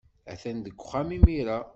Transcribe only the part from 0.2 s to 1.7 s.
Atan deg uxxam imir-a.